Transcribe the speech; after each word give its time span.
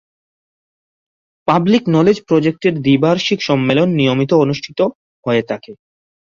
Public 1.47 1.83
knowledge 1.87 2.17
প্রজেক্টের 2.27 2.73
দ্বিবার্ষিক 2.81 3.39
সম্মেলন 3.41 3.87
নিয়মিত 3.95 4.31
অনুষ্ঠিত 4.35 4.79
হয়ে 5.25 5.43
থাকে। 5.49 5.71